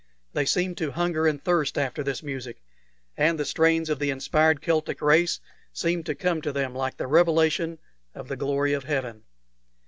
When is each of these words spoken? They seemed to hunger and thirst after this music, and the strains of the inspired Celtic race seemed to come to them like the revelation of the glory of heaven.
They 0.33 0.45
seemed 0.47 0.79
to 0.79 0.93
hunger 0.93 1.27
and 1.27 1.39
thirst 1.43 1.77
after 1.77 2.01
this 2.01 2.23
music, 2.23 2.59
and 3.15 3.37
the 3.37 3.45
strains 3.45 3.87
of 3.87 3.99
the 3.99 4.09
inspired 4.09 4.59
Celtic 4.59 4.99
race 4.99 5.39
seemed 5.73 6.07
to 6.07 6.15
come 6.15 6.41
to 6.41 6.51
them 6.51 6.73
like 6.73 6.97
the 6.97 7.05
revelation 7.05 7.77
of 8.15 8.27
the 8.27 8.35
glory 8.35 8.73
of 8.73 8.85
heaven. 8.85 9.25